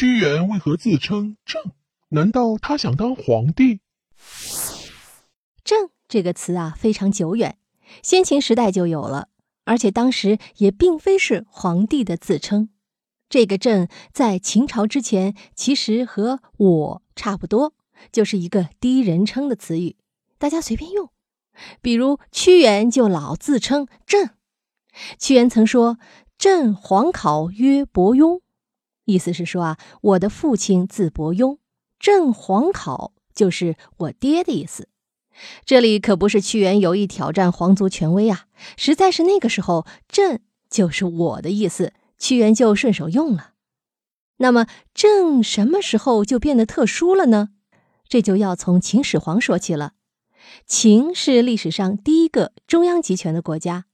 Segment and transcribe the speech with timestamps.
[0.00, 1.72] 屈原为何自称郑？
[2.08, 3.80] 难道他想当皇帝？
[5.62, 7.58] 郑这个词啊，非常久远，
[8.02, 9.28] 先秦时代就有了，
[9.66, 12.70] 而且当时也并非是皇帝的自称。
[13.28, 17.74] 这个郑在秦朝之前，其实和我差不多，
[18.10, 19.96] 就是一个第一人称的词语，
[20.38, 21.10] 大家随便用。
[21.82, 24.30] 比如屈原就老自称郑。
[25.18, 25.98] 屈原曾说
[26.38, 28.40] ：“郑皇考曰伯庸”，
[29.10, 31.58] 意思是说啊，我的父亲字伯庸，
[31.98, 34.88] 郑皇考就是我爹的意思。
[35.64, 38.46] 这里可不是屈原有意挑战皇族权威啊，
[38.76, 43.52] 实在是那个时候“朕”就是我的意思，屈原就顺手用了。
[44.38, 47.50] 那么“朕”什么时候就变得特殊了呢？
[48.08, 49.92] 这就要从秦始皇说起了。
[50.66, 53.86] 秦是历史上第一个中央集权的国家。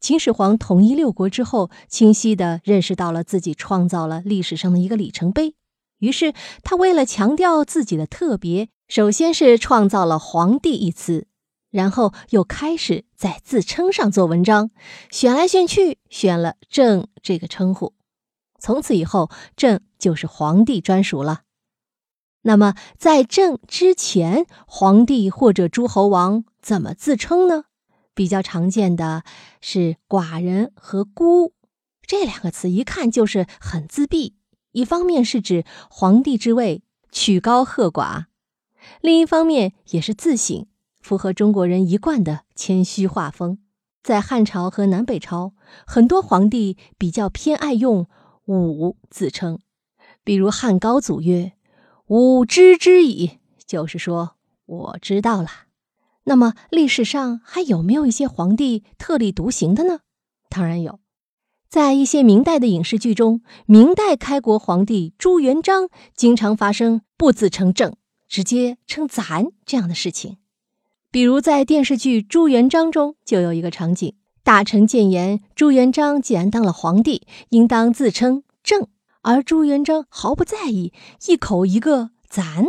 [0.00, 5.54] 秦始皇统一六国之后，清晰地认识到了自己创造了历史上的一个里程碑。
[5.98, 11.26] 于是，他为了强调自己的特别，首先是创造了“皇帝”一词，
[11.70, 14.70] 然后又开始在自称上做文章，
[15.10, 17.92] 选来选去，选了“郑”这个称呼。
[18.58, 21.42] 从此以后，“朕”就是皇帝专属了。
[22.42, 27.64] 那么，在朕之前，皇帝或者诸侯王怎么自称呢？
[28.14, 29.24] 比较常见的
[29.60, 31.54] 是“寡人”和“孤”
[32.06, 34.36] 这两个词，一看就是很自闭。
[34.72, 38.26] 一方面是指皇帝之位曲高和寡，
[39.00, 40.66] 另一方面也是自省，
[41.00, 43.58] 符合中国人一贯的谦虚画风。
[44.02, 45.52] 在汉朝和南北朝，
[45.86, 48.06] 很多皇帝比较偏爱用
[48.46, 49.60] “吾”自称，
[50.24, 51.52] 比如汉高祖曰。
[52.06, 55.48] 吾知之矣，就是说我知道了。
[56.24, 60.00] 那么历史上还有没有一些皇帝特立独行的呢？
[60.48, 61.00] 当然有，
[61.68, 67.94] 在一些明代的影视剧中，明代开国皇帝朱元璋经常发生不自称正，
[68.28, 70.36] 直接称咱这样的事情。
[71.10, 74.14] 比如在电视剧《朱元璋》中，就有一个场景：
[74.44, 78.86] 大臣谏言朱元璋既然当了皇帝，应当自称正。
[79.22, 80.92] 而朱元璋毫不在意，
[81.26, 82.66] 一口一个“咱”。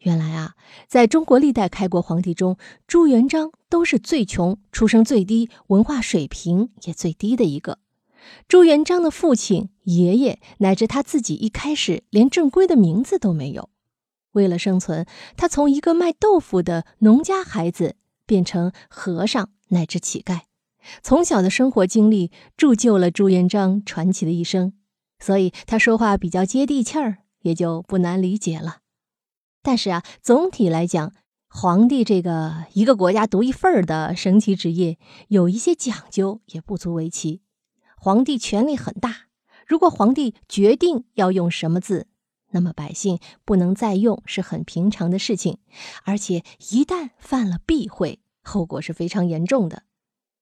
[0.00, 0.54] 原来啊，
[0.88, 2.56] 在中国历代开国皇帝中，
[2.86, 7.78] 朱元璋都是最穷、出生最低、文化水平也最低的一个。
[8.48, 13.68] 朱元璋的父亲、爷爷乃至他自己，一开始连正规的名字都没有。
[14.32, 15.06] 为了生存，
[15.36, 20.42] 他从一个卖豆腐的农家孩子变成和尚乃至乞丐。
[21.02, 24.72] 从小的生活经历铸就了朱元璋传奇的一生。
[25.18, 28.78] 所以他说话比较接地气儿，也就不难理解了。
[29.62, 31.12] 但是啊，总体来讲，
[31.48, 34.98] 皇帝这个一个国家独一份儿的神奇职业，
[35.28, 37.42] 有一些讲究也不足为奇。
[37.96, 39.26] 皇帝权力很大，
[39.66, 42.06] 如果皇帝决定要用什么字，
[42.52, 45.58] 那么百姓不能再用是很平常的事情，
[46.04, 49.82] 而且一旦犯了避讳，后果是非常严重的。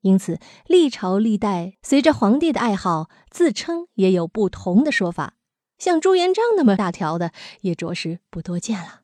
[0.00, 5.34] 因此，历朝历代随着皇帝的爱好，自称也有不同的说法。
[5.78, 7.32] 像朱元璋那么大条的，
[7.62, 9.03] 也着实不多见了。